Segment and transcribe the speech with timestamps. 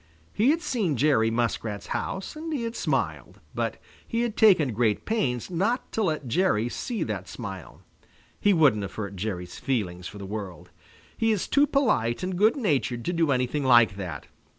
[0.33, 3.39] He had seen Jerry Muskrat's house, and he had smiled.
[3.53, 3.77] But
[4.07, 7.83] he had taken great pains not to let Jerry see that smile.
[8.39, 10.71] He wouldn't have hurt Jerry's feelings for the world.
[11.15, 14.25] He is too polite and good natured to do anything like that.